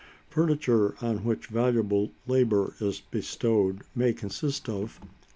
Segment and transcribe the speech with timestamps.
[0.31, 5.09] Furniture on which valuable labour is bestowed may consist of 1.